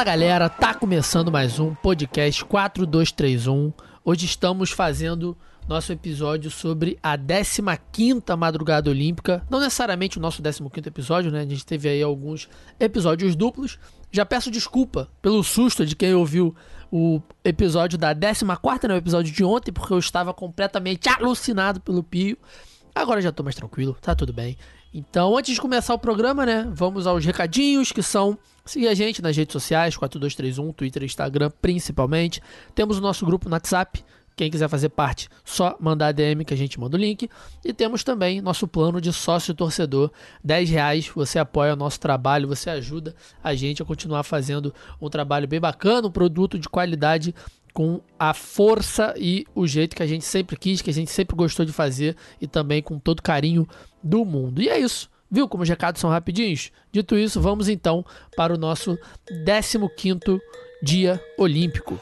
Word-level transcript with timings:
Fala 0.00 0.12
galera, 0.12 0.48
tá 0.48 0.72
começando 0.72 1.30
mais 1.30 1.58
um 1.58 1.74
podcast 1.74 2.42
4231. 2.46 3.70
Hoje 4.02 4.24
estamos 4.24 4.70
fazendo 4.70 5.36
nosso 5.68 5.92
episódio 5.92 6.50
sobre 6.50 6.98
a 7.02 7.18
15ª 7.18 8.34
Madrugada 8.34 8.88
Olímpica. 8.88 9.44
Não 9.50 9.60
necessariamente 9.60 10.16
o 10.16 10.20
nosso 10.22 10.42
15º 10.42 10.86
episódio, 10.86 11.30
né? 11.30 11.42
A 11.42 11.44
gente 11.44 11.66
teve 11.66 11.86
aí 11.86 12.02
alguns 12.02 12.48
episódios 12.80 13.36
duplos. 13.36 13.78
Já 14.10 14.24
peço 14.24 14.50
desculpa 14.50 15.06
pelo 15.20 15.44
susto 15.44 15.84
de 15.84 15.94
quem 15.94 16.14
ouviu 16.14 16.56
o 16.90 17.20
episódio 17.44 17.98
da 17.98 18.14
14ª, 18.14 18.88
né? 18.88 18.94
O 18.94 18.96
episódio 18.96 19.30
de 19.30 19.44
ontem, 19.44 19.70
porque 19.70 19.92
eu 19.92 19.98
estava 19.98 20.32
completamente 20.32 21.10
alucinado 21.10 21.78
pelo 21.78 22.02
Pio. 22.02 22.38
Agora 22.94 23.20
já 23.20 23.30
tô 23.30 23.42
mais 23.42 23.54
tranquilo, 23.54 23.94
tá 24.00 24.14
tudo 24.14 24.32
bem. 24.32 24.56
Então, 24.92 25.36
antes 25.36 25.54
de 25.54 25.60
começar 25.60 25.94
o 25.94 25.98
programa, 25.98 26.44
né, 26.44 26.68
vamos 26.72 27.06
aos 27.06 27.24
recadinhos 27.24 27.92
que 27.92 28.02
são 28.02 28.36
seguir 28.64 28.88
a 28.88 28.94
gente 28.94 29.22
nas 29.22 29.36
redes 29.36 29.52
sociais, 29.52 29.96
4231, 29.96 30.72
Twitter 30.72 31.04
Instagram 31.04 31.50
principalmente. 31.62 32.42
Temos 32.74 32.98
o 32.98 33.00
nosso 33.00 33.24
grupo 33.24 33.48
no 33.48 33.54
WhatsApp, 33.54 34.04
quem 34.34 34.50
quiser 34.50 34.68
fazer 34.68 34.88
parte, 34.88 35.28
só 35.44 35.76
mandar 35.78 36.12
DM 36.12 36.44
que 36.44 36.54
a 36.54 36.56
gente 36.56 36.80
manda 36.80 36.96
o 36.96 37.00
link. 37.00 37.28
E 37.64 37.72
temos 37.72 38.02
também 38.02 38.40
nosso 38.40 38.66
plano 38.66 39.00
de 39.00 39.12
sócio 39.12 39.54
torcedor, 39.54 40.10
10 40.42 40.70
reais. 40.70 41.08
Você 41.14 41.38
apoia 41.38 41.74
o 41.74 41.76
nosso 41.76 42.00
trabalho, 42.00 42.48
você 42.48 42.70
ajuda 42.70 43.14
a 43.44 43.54
gente 43.54 43.82
a 43.82 43.84
continuar 43.84 44.24
fazendo 44.24 44.74
um 45.00 45.08
trabalho 45.08 45.46
bem 45.46 45.60
bacana, 45.60 46.08
um 46.08 46.10
produto 46.12 46.58
de 46.58 46.68
qualidade 46.68 47.32
com 47.72 48.00
a 48.18 48.34
força 48.34 49.14
e 49.16 49.46
o 49.54 49.66
jeito 49.66 49.94
que 49.94 50.02
a 50.02 50.06
gente 50.06 50.24
sempre 50.24 50.56
quis, 50.56 50.82
que 50.82 50.90
a 50.90 50.92
gente 50.92 51.10
sempre 51.10 51.36
gostou 51.36 51.64
de 51.64 51.72
fazer 51.72 52.16
e 52.40 52.46
também 52.46 52.82
com 52.82 52.98
todo 52.98 53.22
carinho 53.22 53.68
do 54.02 54.24
mundo. 54.24 54.60
E 54.60 54.68
é 54.68 54.78
isso. 54.78 55.10
Viu 55.30 55.48
como 55.48 55.62
os 55.62 55.68
recados 55.68 56.00
são 56.00 56.10
rapidinhos? 56.10 56.72
Dito 56.90 57.16
isso, 57.16 57.40
vamos 57.40 57.68
então 57.68 58.04
para 58.36 58.52
o 58.52 58.58
nosso 58.58 58.98
15º 59.46 60.40
dia 60.82 61.22
olímpico. 61.38 62.00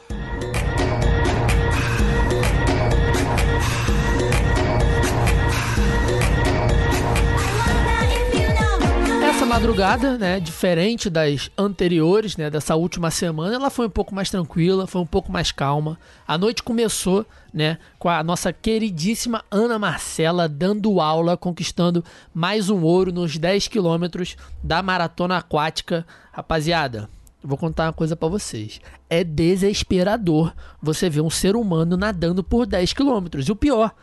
Madrugada, 9.59 10.17
né, 10.17 10.39
diferente 10.39 11.09
das 11.09 11.51
anteriores, 11.57 12.37
né, 12.37 12.49
dessa 12.49 12.77
última 12.77 13.11
semana, 13.11 13.55
ela 13.55 13.69
foi 13.69 13.87
um 13.87 13.89
pouco 13.89 14.15
mais 14.15 14.29
tranquila, 14.29 14.87
foi 14.87 15.01
um 15.01 15.05
pouco 15.05 15.29
mais 15.33 15.51
calma. 15.51 15.99
A 16.25 16.37
noite 16.37 16.63
começou, 16.63 17.25
né, 17.53 17.77
com 17.99 18.07
a 18.07 18.23
nossa 18.23 18.53
queridíssima 18.53 19.43
Ana 19.51 19.77
Marcela 19.77 20.47
dando 20.47 21.01
aula, 21.01 21.35
conquistando 21.35 22.05
mais 22.33 22.69
um 22.69 22.83
ouro 22.83 23.11
nos 23.11 23.37
10 23.37 23.67
quilômetros 23.67 24.37
da 24.63 24.81
maratona 24.81 25.35
aquática. 25.35 26.07
Rapaziada, 26.31 27.09
vou 27.43 27.57
contar 27.57 27.87
uma 27.87 27.93
coisa 27.93 28.15
para 28.15 28.29
vocês. 28.29 28.79
É 29.09 29.25
desesperador 29.25 30.53
você 30.81 31.09
ver 31.09 31.19
um 31.19 31.29
ser 31.29 31.57
humano 31.57 31.97
nadando 31.97 32.45
por 32.45 32.65
10 32.65 32.93
quilômetros. 32.93 33.45
E 33.49 33.51
o 33.51 33.57
pior, 33.57 33.93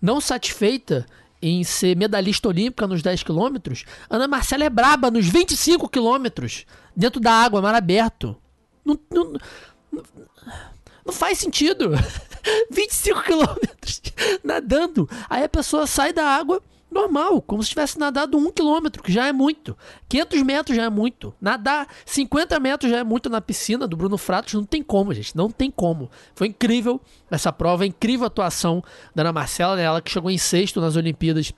não 0.00 0.20
satisfeita 0.20 1.04
em 1.42 1.64
ser 1.64 1.96
medalhista 1.96 2.48
olímpica 2.48 2.86
nos 2.86 3.02
10 3.02 3.22
quilômetros, 3.22 3.84
Ana 4.08 4.28
Marcela 4.28 4.64
é 4.64 4.70
braba 4.70 5.10
nos 5.10 5.26
25 5.26 5.88
quilômetros, 5.88 6.66
dentro 6.94 7.20
da 7.20 7.32
água, 7.32 7.62
mar 7.62 7.74
aberto. 7.74 8.36
Não, 8.84 8.98
não, 9.10 9.32
não, 11.04 11.12
faz 11.12 11.38
sentido. 11.38 11.92
25 12.70 13.22
quilômetros 13.22 14.02
nadando. 14.42 15.08
Aí 15.28 15.44
a 15.44 15.48
pessoa 15.48 15.86
sai 15.86 16.12
da 16.12 16.24
água 16.24 16.62
normal, 16.90 17.40
como 17.40 17.62
se 17.62 17.70
tivesse 17.70 17.98
nadado 17.98 18.36
um 18.36 18.50
quilômetro, 18.50 19.02
que 19.02 19.12
já 19.12 19.26
é 19.26 19.32
muito. 19.32 19.76
500 20.08 20.42
metros 20.42 20.76
já 20.76 20.84
é 20.84 20.90
muito. 20.90 21.32
Nadar 21.40 21.86
50 22.04 22.58
metros 22.58 22.90
já 22.90 22.98
é 22.98 23.04
muito 23.04 23.30
na 23.30 23.40
piscina 23.40 23.86
do 23.86 23.96
Bruno 23.96 24.18
Fratos, 24.18 24.54
não 24.54 24.64
tem 24.64 24.82
como, 24.82 25.14
gente, 25.14 25.36
não 25.36 25.50
tem 25.50 25.70
como. 25.70 26.10
Foi 26.34 26.48
incrível 26.48 27.00
essa 27.30 27.52
prova, 27.52 27.86
incrível 27.86 28.24
a 28.24 28.26
atuação 28.26 28.82
da 29.14 29.22
Ana 29.22 29.32
Marcela, 29.32 29.76
né? 29.76 29.82
ela 29.82 30.02
que 30.02 30.10
chegou 30.10 30.30
em 30.30 30.38
sexto 30.38 30.80
nas 30.80 30.96
Olimpíadas 30.96 31.52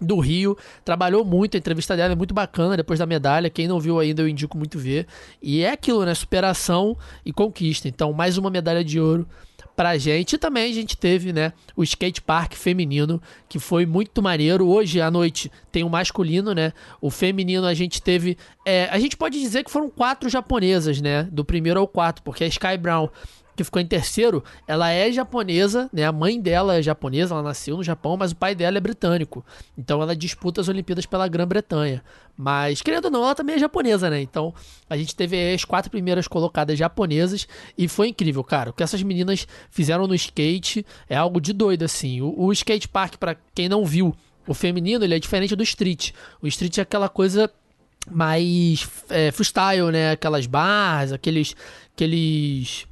do 0.00 0.18
Rio, 0.20 0.56
trabalhou 0.84 1.24
muito, 1.24 1.56
a 1.56 1.58
entrevista 1.58 1.96
dela 1.96 2.12
é 2.12 2.16
muito 2.16 2.32
bacana 2.32 2.76
depois 2.76 3.00
da 3.00 3.06
medalha, 3.06 3.50
quem 3.50 3.66
não 3.66 3.80
viu 3.80 3.98
ainda 3.98 4.22
eu 4.22 4.28
indico 4.28 4.56
muito 4.56 4.78
ver, 4.78 5.06
e 5.42 5.62
é 5.62 5.72
aquilo, 5.72 6.04
né, 6.04 6.14
superação 6.14 6.96
e 7.24 7.32
conquista, 7.32 7.88
então 7.88 8.12
mais 8.12 8.38
uma 8.38 8.48
medalha 8.48 8.84
de 8.84 9.00
ouro 9.00 9.26
pra 9.78 9.96
gente. 9.96 10.32
E 10.32 10.38
também 10.38 10.68
a 10.68 10.74
gente 10.74 10.96
teve, 10.96 11.32
né, 11.32 11.52
o 11.76 11.84
skate 11.84 12.20
park 12.20 12.54
feminino, 12.54 13.22
que 13.48 13.60
foi 13.60 13.86
muito 13.86 14.20
maneiro. 14.20 14.66
Hoje 14.66 15.00
à 15.00 15.08
noite 15.08 15.52
tem 15.70 15.84
o 15.84 15.88
masculino, 15.88 16.52
né? 16.52 16.72
O 17.00 17.12
feminino 17.12 17.64
a 17.64 17.72
gente 17.74 18.02
teve. 18.02 18.36
É, 18.66 18.88
a 18.90 18.98
gente 18.98 19.16
pode 19.16 19.40
dizer 19.40 19.62
que 19.62 19.70
foram 19.70 19.88
quatro 19.88 20.28
japonesas, 20.28 21.00
né? 21.00 21.28
Do 21.30 21.44
primeiro 21.44 21.78
ao 21.78 21.86
quarto, 21.86 22.24
porque 22.24 22.42
a 22.42 22.48
Sky 22.48 22.76
Brown 22.76 23.08
que 23.58 23.64
ficou 23.64 23.82
em 23.82 23.86
terceiro, 23.86 24.44
ela 24.68 24.88
é 24.90 25.10
japonesa, 25.10 25.90
né? 25.92 26.04
A 26.04 26.12
mãe 26.12 26.40
dela 26.40 26.76
é 26.76 26.82
japonesa, 26.82 27.34
ela 27.34 27.42
nasceu 27.42 27.76
no 27.76 27.82
Japão, 27.82 28.16
mas 28.16 28.30
o 28.30 28.36
pai 28.36 28.54
dela 28.54 28.78
é 28.78 28.80
britânico. 28.80 29.44
Então 29.76 30.00
ela 30.00 30.14
disputa 30.14 30.60
as 30.60 30.68
Olimpíadas 30.68 31.06
pela 31.06 31.26
Grã-Bretanha. 31.26 32.04
Mas, 32.36 32.80
querendo 32.82 33.06
ou 33.06 33.10
não, 33.10 33.24
ela 33.24 33.34
também 33.34 33.56
é 33.56 33.58
japonesa, 33.58 34.08
né? 34.08 34.22
Então 34.22 34.54
a 34.88 34.96
gente 34.96 35.16
teve 35.16 35.52
as 35.52 35.64
quatro 35.64 35.90
primeiras 35.90 36.28
colocadas 36.28 36.78
japonesas 36.78 37.48
e 37.76 37.88
foi 37.88 38.08
incrível, 38.08 38.44
cara. 38.44 38.70
O 38.70 38.72
que 38.72 38.82
essas 38.84 39.02
meninas 39.02 39.44
fizeram 39.70 40.06
no 40.06 40.14
skate 40.14 40.86
é 41.08 41.16
algo 41.16 41.40
de 41.40 41.52
doido, 41.52 41.82
assim. 41.82 42.20
O, 42.20 42.32
o 42.44 42.52
skate 42.52 42.86
park, 42.86 43.16
para 43.16 43.36
quem 43.52 43.68
não 43.68 43.84
viu, 43.84 44.14
o 44.46 44.54
feminino, 44.54 45.04
ele 45.04 45.16
é 45.16 45.18
diferente 45.18 45.56
do 45.56 45.64
street. 45.64 46.12
O 46.40 46.46
street 46.46 46.78
é 46.78 46.82
aquela 46.82 47.08
coisa 47.08 47.50
mais 48.08 48.88
é, 49.10 49.32
freestyle, 49.32 49.90
né? 49.90 50.12
Aquelas 50.12 50.46
barras, 50.46 51.12
aqueles, 51.12 51.56
aqueles 51.92 52.87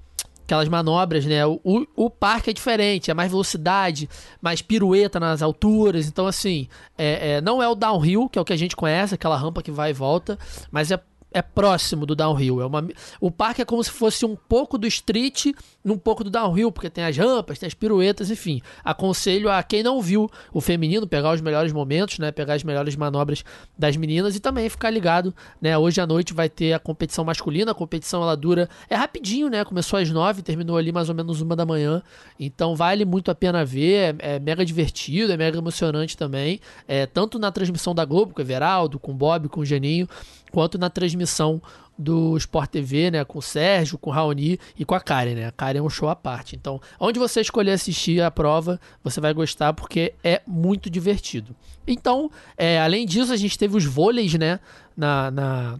aquelas 0.46 0.68
manobras, 0.68 1.26
né? 1.26 1.44
O, 1.44 1.86
o 1.94 2.08
parque 2.08 2.50
é 2.50 2.52
diferente, 2.52 3.10
é 3.10 3.14
mais 3.14 3.30
velocidade, 3.30 4.08
mais 4.40 4.62
pirueta 4.62 5.20
nas 5.20 5.42
alturas. 5.42 6.06
Então, 6.06 6.26
assim, 6.26 6.68
é, 6.96 7.32
é, 7.32 7.40
não 7.40 7.62
é 7.62 7.68
o 7.68 7.74
downhill, 7.74 8.28
que 8.28 8.38
é 8.38 8.42
o 8.42 8.44
que 8.44 8.52
a 8.52 8.56
gente 8.56 8.76
conhece, 8.76 9.14
aquela 9.14 9.36
rampa 9.36 9.62
que 9.62 9.70
vai 9.70 9.90
e 9.90 9.92
volta, 9.92 10.38
mas 10.70 10.90
é 10.90 11.00
é 11.32 11.42
próximo 11.42 12.06
do 12.06 12.14
downhill. 12.14 12.62
É 12.62 12.66
uma, 12.66 12.86
o 13.20 13.30
parque 13.30 13.60
é 13.60 13.64
como 13.64 13.84
se 13.84 13.90
fosse 13.90 14.24
um 14.24 14.34
pouco 14.34 14.78
do 14.78 14.86
street, 14.86 15.48
um 15.92 15.98
pouco 15.98 16.24
do 16.24 16.30
downhill, 16.30 16.72
porque 16.72 16.90
tem 16.90 17.04
as 17.04 17.16
rampas, 17.16 17.58
tem 17.58 17.66
as 17.66 17.74
piruetas, 17.74 18.30
enfim. 18.30 18.60
Aconselho 18.84 19.50
a 19.50 19.62
quem 19.62 19.82
não 19.82 20.00
viu 20.02 20.28
o 20.52 20.60
feminino 20.60 21.06
pegar 21.06 21.32
os 21.32 21.40
melhores 21.40 21.72
momentos, 21.72 22.18
né, 22.18 22.32
pegar 22.32 22.54
as 22.54 22.64
melhores 22.64 22.96
manobras 22.96 23.44
das 23.78 23.96
meninas 23.96 24.34
e 24.34 24.40
também 24.40 24.68
ficar 24.68 24.90
ligado, 24.90 25.34
né? 25.60 25.76
Hoje 25.78 26.00
à 26.00 26.06
noite 26.06 26.34
vai 26.34 26.48
ter 26.48 26.72
a 26.72 26.78
competição 26.78 27.24
masculina, 27.24 27.70
a 27.70 27.74
competição 27.74 28.22
ela 28.22 28.36
dura 28.36 28.68
é 28.90 28.94
rapidinho, 28.94 29.48
né? 29.48 29.64
Começou 29.64 29.98
às 29.98 30.10
nove, 30.10 30.42
terminou 30.42 30.76
ali 30.76 30.90
mais 30.90 31.08
ou 31.08 31.14
menos 31.14 31.40
uma 31.40 31.54
da 31.54 31.64
manhã. 31.64 32.02
Então 32.38 32.74
vale 32.74 33.04
muito 33.04 33.30
a 33.30 33.34
pena 33.34 33.64
ver, 33.64 34.16
é, 34.18 34.36
é 34.36 34.38
mega 34.40 34.64
divertido, 34.64 35.32
é 35.32 35.36
mega 35.36 35.58
emocionante 35.58 36.16
também, 36.16 36.60
é 36.88 37.06
tanto 37.06 37.38
na 37.38 37.52
transmissão 37.52 37.94
da 37.94 38.04
Globo 38.04 38.34
com 38.34 38.40
o 38.40 38.44
Everaldo, 38.44 38.98
com 38.98 39.12
o 39.12 39.14
Bob, 39.14 39.48
com 39.48 39.60
o 39.60 39.64
Geninho, 39.64 40.08
quanto 40.50 40.78
na 40.78 40.90
transmissão 40.90 41.60
do 41.98 42.36
Sport 42.36 42.70
TV, 42.70 43.10
né, 43.10 43.24
com 43.24 43.38
o 43.38 43.42
Sérgio, 43.42 43.98
com 43.98 44.10
o 44.10 44.12
Raoni 44.12 44.58
e 44.78 44.84
com 44.84 44.94
a 44.94 45.00
Karen, 45.00 45.34
né? 45.34 45.46
A 45.46 45.52
Karen 45.52 45.78
é 45.78 45.82
um 45.82 45.88
show 45.88 46.08
à 46.08 46.16
parte. 46.16 46.54
Então, 46.56 46.80
onde 47.00 47.18
você 47.18 47.40
escolher 47.40 47.72
assistir 47.72 48.20
a 48.20 48.30
prova, 48.30 48.80
você 49.02 49.20
vai 49.20 49.32
gostar 49.32 49.72
porque 49.72 50.14
é 50.22 50.42
muito 50.46 50.90
divertido. 50.90 51.54
Então, 51.86 52.30
é, 52.56 52.80
além 52.80 53.06
disso, 53.06 53.32
a 53.32 53.36
gente 53.36 53.58
teve 53.58 53.76
os 53.76 53.84
vôleis, 53.84 54.34
né, 54.34 54.60
na, 54.96 55.30
na 55.30 55.78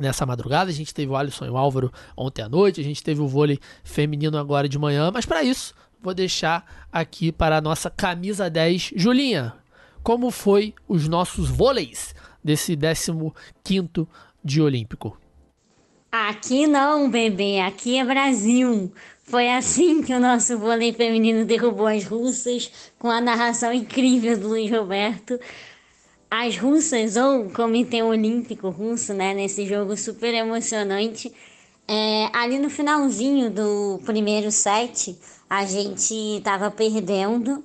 nessa 0.00 0.26
madrugada. 0.26 0.70
A 0.70 0.74
gente 0.74 0.92
teve 0.92 1.12
o 1.12 1.16
Alisson 1.16 1.46
e 1.46 1.50
o 1.50 1.56
Álvaro 1.56 1.92
ontem 2.16 2.42
à 2.42 2.48
noite, 2.48 2.80
a 2.80 2.84
gente 2.84 3.02
teve 3.02 3.20
o 3.20 3.28
vôlei 3.28 3.60
feminino 3.84 4.36
agora 4.36 4.68
de 4.68 4.78
manhã, 4.78 5.10
mas 5.12 5.24
para 5.24 5.42
isso, 5.42 5.72
vou 6.02 6.12
deixar 6.12 6.86
aqui 6.92 7.30
para 7.30 7.58
a 7.58 7.60
nossa 7.60 7.88
camisa 7.88 8.50
10, 8.50 8.92
Julinha. 8.96 9.54
Como 10.02 10.30
foi 10.30 10.74
os 10.88 11.08
nossos 11.08 11.48
vôleis? 11.48 12.14
desse 12.44 12.76
15 12.76 14.06
de 14.44 14.60
Olímpico? 14.60 15.18
Aqui 16.16 16.68
não, 16.68 17.10
bebê, 17.10 17.58
aqui 17.58 17.98
é 17.98 18.04
Brasil. 18.04 18.92
Foi 19.24 19.50
assim 19.50 20.00
que 20.00 20.14
o 20.14 20.20
nosso 20.20 20.56
vôlei 20.56 20.92
feminino 20.92 21.44
derrubou 21.44 21.88
as 21.88 22.04
russas, 22.04 22.70
com 23.00 23.10
a 23.10 23.20
narração 23.20 23.72
incrível 23.72 24.38
do 24.38 24.46
Luiz 24.46 24.70
Roberto. 24.70 25.40
As 26.30 26.56
russas, 26.56 27.16
ou 27.16 27.50
Comitê 27.50 28.00
Olímpico 28.00 28.68
Russo, 28.68 29.12
né, 29.12 29.34
nesse 29.34 29.66
jogo 29.66 29.96
super 29.96 30.32
emocionante. 30.32 31.32
É, 31.88 32.30
ali 32.32 32.60
no 32.60 32.70
finalzinho 32.70 33.50
do 33.50 34.00
primeiro 34.04 34.52
set, 34.52 35.18
a 35.50 35.66
gente 35.66 36.14
estava 36.36 36.70
perdendo 36.70 37.60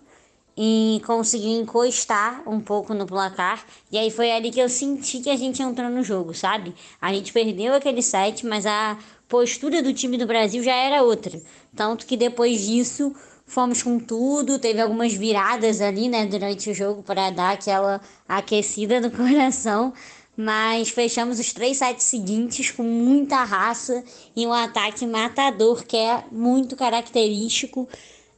e 0.61 1.01
consegui 1.06 1.51
encostar 1.51 2.44
um 2.45 2.59
pouco 2.59 2.94
no 2.94 3.06
placar. 3.06 3.65
E 3.89 3.97
aí 3.97 4.11
foi 4.11 4.29
ali 4.29 4.51
que 4.51 4.59
eu 4.59 4.67
senti 4.67 5.21
que 5.21 5.29
a 5.29 5.38
gente 5.38 5.63
entrou 5.63 5.89
no 5.89 6.03
jogo, 6.03 6.33
sabe? 6.33 6.75
A 7.00 7.13
gente 7.13 7.31
perdeu 7.31 7.73
aquele 7.73 8.01
set, 8.01 8.45
mas 8.45 8.65
a 8.65 8.97
postura 9.29 9.81
do 9.81 9.94
time 9.94 10.17
do 10.17 10.27
Brasil 10.27 10.61
já 10.61 10.75
era 10.75 11.01
outra. 11.01 11.41
Tanto 11.73 12.06
que 12.06 12.17
depois 12.17 12.59
disso 12.67 13.15
fomos 13.45 13.81
com 13.81 13.97
tudo, 13.97 14.59
teve 14.59 14.81
algumas 14.81 15.13
viradas 15.13 15.79
ali, 15.79 16.09
né, 16.09 16.25
durante 16.25 16.69
o 16.69 16.73
jogo 16.73 17.03
para 17.03 17.29
dar 17.29 17.53
aquela 17.53 18.01
aquecida 18.27 19.00
no 19.00 19.09
coração. 19.15 19.94
mas 20.35 20.89
fechamos 20.89 21.39
os 21.39 21.53
três 21.53 21.77
sets 21.77 22.03
seguintes 22.03 22.69
com 22.71 22.83
muita 22.83 23.44
raça 23.45 24.03
e 24.35 24.45
um 24.45 24.53
ataque 24.53 25.05
matador 25.05 25.85
que 25.85 25.95
é 25.95 26.23
muito 26.31 26.75
característico 26.75 27.88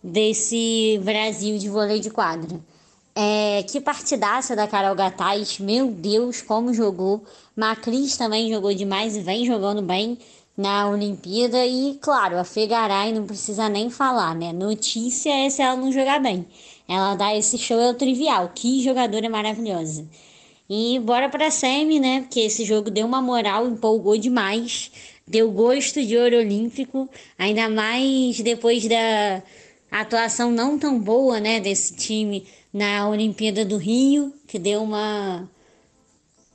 desse 0.03 0.99
Brasil 1.03 1.57
de 1.57 1.69
vôlei 1.69 1.99
de 1.99 2.09
quadra. 2.09 2.59
É, 3.13 3.63
que 3.63 3.81
partidaça 3.81 4.55
da 4.55 4.67
Carol 4.67 4.95
Gataz, 4.95 5.59
meu 5.59 5.87
Deus, 5.91 6.41
como 6.41 6.73
jogou. 6.73 7.23
Macris 7.55 8.15
também 8.15 8.49
jogou 8.49 8.73
demais 8.73 9.15
e 9.17 9.21
vem 9.21 9.45
jogando 9.45 9.81
bem 9.81 10.17
na 10.57 10.89
Olimpíada. 10.89 11.65
E 11.65 11.97
claro, 12.01 12.37
a 12.37 12.43
Fegaray 12.43 13.11
não 13.13 13.25
precisa 13.25 13.67
nem 13.67 13.89
falar, 13.89 14.33
né? 14.35 14.53
Notícia 14.53 15.29
é 15.29 15.49
se 15.49 15.61
ela 15.61 15.75
não 15.75 15.91
jogar 15.91 16.21
bem. 16.21 16.45
Ela 16.87 17.15
dá 17.15 17.35
esse 17.35 17.57
show 17.57 17.79
é 17.79 17.89
o 17.89 17.93
trivial. 17.93 18.51
Que 18.55 18.81
jogadora 18.81 19.29
maravilhosa. 19.29 20.05
E 20.69 20.99
bora 20.99 21.27
pra 21.27 21.51
semi, 21.51 21.99
né? 21.99 22.21
Porque 22.21 22.39
esse 22.39 22.63
jogo 22.63 22.89
deu 22.89 23.05
uma 23.05 23.21
moral, 23.21 23.67
empolgou 23.67 24.17
demais. 24.17 24.89
Deu 25.27 25.51
gosto 25.51 26.03
de 26.03 26.17
ouro 26.17 26.37
olímpico, 26.37 27.09
ainda 27.37 27.69
mais 27.69 28.39
depois 28.39 28.87
da 28.87 29.41
atuação 29.99 30.51
não 30.51 30.79
tão 30.79 30.97
boa, 30.97 31.39
né, 31.39 31.59
desse 31.59 31.93
time 31.93 32.47
na 32.73 33.09
Olimpíada 33.09 33.65
do 33.65 33.77
Rio, 33.77 34.33
que 34.47 34.57
deu 34.57 34.81
uma 34.81 35.49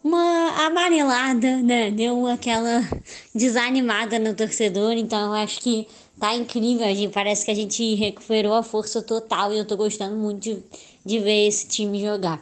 uma 0.02 0.66
amarelada, 0.66 1.56
né? 1.56 1.90
Deu 1.90 2.26
aquela 2.28 2.80
desanimada 3.34 4.18
no 4.18 4.34
torcedor, 4.34 4.92
então 4.92 5.18
eu 5.18 5.32
acho 5.32 5.60
que 5.60 5.86
tá 6.18 6.34
incrível, 6.34 6.86
a 6.86 6.94
gente, 6.94 7.12
parece 7.12 7.44
que 7.44 7.50
a 7.50 7.54
gente 7.54 7.94
recuperou 7.96 8.54
a 8.54 8.62
força 8.62 9.02
total 9.02 9.52
e 9.52 9.58
eu 9.58 9.66
tô 9.66 9.76
gostando 9.76 10.16
muito 10.16 10.42
de, 10.42 10.62
de 11.04 11.18
ver 11.18 11.48
esse 11.48 11.66
time 11.66 12.00
jogar. 12.00 12.40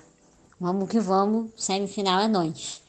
Vamos 0.61 0.88
que 0.88 1.00
vamos, 1.00 1.50
semifinal 1.56 2.20
é 2.20 2.29
nós. 2.29 2.82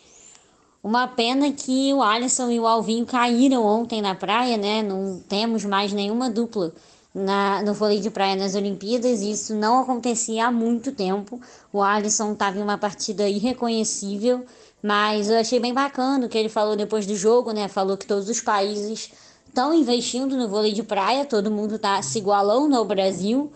Uma 0.84 1.08
pena 1.08 1.52
que 1.52 1.92
o 1.94 2.04
Alisson 2.04 2.52
e 2.52 2.60
o 2.60 2.68
Alvinho 2.68 3.06
caíram 3.06 3.66
ontem 3.66 4.02
na 4.02 4.14
praia, 4.14 4.58
né? 4.58 4.84
Não 4.84 5.20
temos 5.28 5.66
mais 5.66 5.92
nenhuma 5.92 6.30
dupla 6.30 6.74
na, 7.16 7.64
no 7.64 7.74
vôlei 7.74 8.02
de 8.02 8.10
praia 8.10 8.36
nas 8.36 8.56
Olimpíadas. 8.56 9.22
Isso 9.22 9.56
não 9.56 9.80
acontecia 9.80 10.48
há 10.48 10.52
muito 10.52 10.92
tempo. 10.92 11.40
O 11.72 11.82
Alisson 11.82 12.34
estava 12.34 12.60
em 12.60 12.62
uma 12.62 12.78
partida 12.78 13.28
irreconhecível, 13.30 14.46
mas 14.84 15.30
eu 15.30 15.40
achei 15.40 15.60
bem 15.60 15.74
bacana 15.74 16.26
o 16.26 16.30
que 16.30 16.38
ele 16.38 16.50
falou 16.50 16.76
depois 16.76 17.06
do 17.06 17.16
jogo, 17.16 17.54
né? 17.54 17.70
Falou 17.70 17.96
que 17.96 18.06
todos 18.06 18.28
os 18.28 18.42
países 18.42 19.12
estão 19.48 19.74
investindo 19.74 20.36
no 20.36 20.50
vôlei 20.50 20.74
de 20.74 20.84
praia, 20.84 21.24
todo 21.24 21.50
mundo 21.50 21.76
está 21.76 22.02
se 22.02 22.18
igualando 22.18 22.76
ao 22.76 22.84
Brasil 22.84 23.52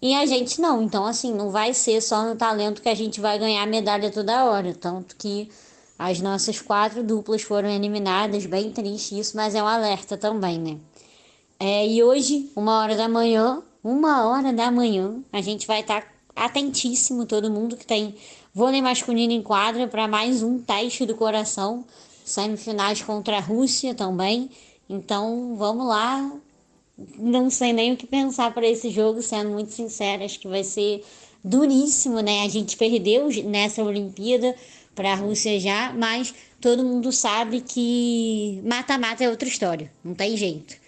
e 0.00 0.14
a 0.14 0.24
gente 0.24 0.60
não. 0.60 0.82
Então, 0.82 1.04
assim, 1.04 1.34
não 1.34 1.50
vai 1.50 1.74
ser 1.74 2.00
só 2.00 2.24
no 2.24 2.36
talento 2.36 2.80
que 2.80 2.88
a 2.88 2.94
gente 2.94 3.20
vai 3.20 3.38
ganhar 3.38 3.66
medalha 3.66 4.10
toda 4.10 4.44
hora. 4.46 4.74
Tanto 4.74 5.14
que 5.16 5.50
as 5.98 6.20
nossas 6.20 6.60
quatro 6.60 7.02
duplas 7.02 7.42
foram 7.42 7.68
eliminadas, 7.68 8.46
bem 8.46 8.70
triste 8.70 9.18
isso, 9.18 9.36
mas 9.36 9.54
é 9.54 9.62
um 9.62 9.66
alerta 9.66 10.16
também, 10.16 10.58
né? 10.58 10.78
É, 11.66 11.88
e 11.88 12.02
hoje, 12.02 12.50
uma 12.54 12.82
hora 12.82 12.94
da 12.94 13.08
manhã, 13.08 13.62
uma 13.82 14.28
hora 14.28 14.52
da 14.52 14.70
manhã, 14.70 15.24
a 15.32 15.40
gente 15.40 15.66
vai 15.66 15.80
estar 15.80 16.02
tá 16.02 16.08
atentíssimo, 16.36 17.24
todo 17.24 17.50
mundo 17.50 17.74
que 17.74 17.86
tem 17.86 18.16
vôlei 18.52 18.82
masculino 18.82 19.32
em 19.32 19.40
quadra, 19.40 19.88
para 19.88 20.06
mais 20.06 20.42
um 20.42 20.58
teste 20.58 21.06
do 21.06 21.14
coração, 21.14 21.82
semifinais 22.22 23.00
contra 23.00 23.38
a 23.38 23.40
Rússia 23.40 23.94
também. 23.94 24.50
Então, 24.90 25.56
vamos 25.56 25.86
lá. 25.86 26.30
Não 27.18 27.48
sei 27.48 27.72
nem 27.72 27.94
o 27.94 27.96
que 27.96 28.06
pensar 28.06 28.52
para 28.52 28.68
esse 28.68 28.90
jogo, 28.90 29.22
sendo 29.22 29.48
muito 29.48 29.72
sincera, 29.72 30.22
acho 30.22 30.38
que 30.40 30.48
vai 30.48 30.64
ser 30.64 31.02
duríssimo, 31.42 32.20
né? 32.20 32.42
A 32.42 32.48
gente 32.50 32.76
perdeu 32.76 33.28
nessa 33.42 33.82
Olimpíada 33.82 34.54
para 34.94 35.12
a 35.14 35.16
Rússia 35.16 35.58
já, 35.58 35.94
mas 35.94 36.34
todo 36.60 36.84
mundo 36.84 37.10
sabe 37.10 37.62
que 37.62 38.60
mata-mata 38.66 39.24
é 39.24 39.30
outra 39.30 39.48
história, 39.48 39.90
não 40.04 40.12
tem 40.12 40.36
jeito 40.36 40.83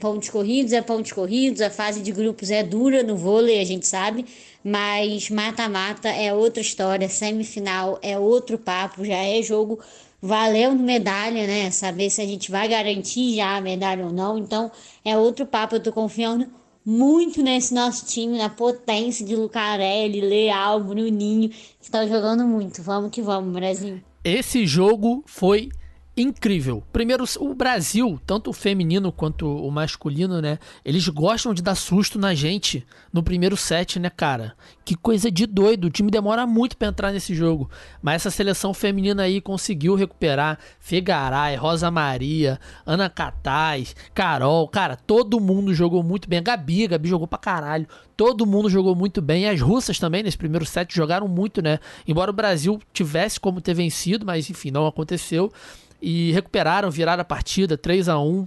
pontos 0.00 0.28
corridos 0.28 0.72
é 0.72 0.82
pontos 0.82 1.12
corridos, 1.12 1.60
a 1.60 1.70
fase 1.70 2.00
de 2.00 2.12
grupos 2.12 2.50
é 2.50 2.62
dura 2.62 3.02
no 3.02 3.16
vôlei, 3.16 3.60
a 3.60 3.64
gente 3.64 3.86
sabe, 3.86 4.24
mas 4.64 5.30
mata-mata 5.30 6.08
é 6.08 6.32
outra 6.32 6.60
história, 6.60 7.08
semifinal 7.08 7.98
é 8.02 8.18
outro 8.18 8.58
papo, 8.58 9.04
já 9.04 9.16
é 9.16 9.42
jogo 9.42 9.78
valendo 10.20 10.82
medalha, 10.82 11.46
né? 11.46 11.70
Saber 11.70 12.08
se 12.08 12.22
a 12.22 12.26
gente 12.26 12.50
vai 12.50 12.68
garantir 12.68 13.34
já 13.34 13.56
a 13.56 13.60
medalha 13.60 14.06
ou 14.06 14.12
não. 14.12 14.38
Então, 14.38 14.70
é 15.04 15.18
outro 15.18 15.44
papo, 15.44 15.74
eu 15.74 15.82
tô 15.82 15.92
confiando 15.92 16.46
muito 16.84 17.42
nesse 17.42 17.74
nosso 17.74 18.06
time, 18.06 18.38
na 18.38 18.48
potência 18.48 19.26
de 19.26 19.34
Lucarelli, 19.34 20.20
Leal, 20.20 20.82
Bruninho, 20.82 21.48
que 21.48 21.58
estão 21.80 22.06
jogando 22.08 22.44
muito. 22.46 22.82
Vamos 22.82 23.10
que 23.10 23.20
vamos, 23.20 23.52
Brasil. 23.52 24.00
Esse 24.24 24.64
jogo 24.66 25.24
foi 25.26 25.68
incrível. 26.16 26.82
Primeiro, 26.92 27.24
o 27.38 27.54
Brasil, 27.54 28.20
tanto 28.26 28.50
o 28.50 28.52
feminino 28.52 29.10
quanto 29.10 29.46
o 29.46 29.70
masculino, 29.70 30.42
né? 30.42 30.58
Eles 30.84 31.08
gostam 31.08 31.54
de 31.54 31.62
dar 31.62 31.74
susto 31.74 32.18
na 32.18 32.34
gente 32.34 32.84
no 33.10 33.22
primeiro 33.22 33.56
set, 33.56 33.98
né, 33.98 34.10
cara? 34.10 34.54
Que 34.84 34.94
coisa 34.94 35.30
de 35.30 35.46
doido. 35.46 35.86
O 35.86 35.90
time 35.90 36.10
demora 36.10 36.46
muito 36.46 36.76
para 36.76 36.88
entrar 36.88 37.12
nesse 37.12 37.34
jogo. 37.34 37.70
Mas 38.02 38.16
essa 38.16 38.30
seleção 38.30 38.74
feminina 38.74 39.22
aí 39.22 39.40
conseguiu 39.40 39.94
recuperar 39.94 40.58
Fegaray, 40.78 41.56
Rosa 41.56 41.90
Maria, 41.90 42.60
Ana 42.84 43.08
Catais, 43.08 43.96
Carol. 44.14 44.68
Cara, 44.68 44.96
todo 44.96 45.40
mundo 45.40 45.72
jogou 45.72 46.02
muito 46.02 46.28
bem. 46.28 46.40
A 46.40 46.42
Gabi, 46.42 46.84
a 46.84 46.88
Gabi 46.88 47.08
jogou 47.08 47.26
pra 47.26 47.38
caralho. 47.38 47.86
Todo 48.14 48.44
mundo 48.44 48.68
jogou 48.68 48.94
muito 48.94 49.22
bem. 49.22 49.48
As 49.48 49.62
russas 49.62 49.98
também, 49.98 50.22
nesse 50.22 50.36
primeiro 50.36 50.66
set, 50.66 50.94
jogaram 50.94 51.26
muito, 51.26 51.62
né? 51.62 51.78
Embora 52.06 52.30
o 52.30 52.34
Brasil 52.34 52.78
tivesse 52.92 53.40
como 53.40 53.62
ter 53.62 53.72
vencido, 53.72 54.26
mas 54.26 54.50
enfim, 54.50 54.70
não 54.70 54.86
aconteceu 54.86 55.50
e 56.02 56.32
recuperaram, 56.32 56.90
viraram 56.90 57.22
a 57.22 57.24
partida 57.24 57.78
3 57.78 58.08
a 58.08 58.18
1 58.18 58.46